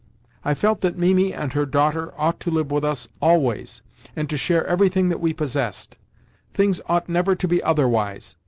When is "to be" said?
7.35-7.61